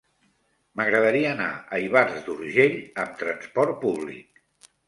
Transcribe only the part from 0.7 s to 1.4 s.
M'agradaria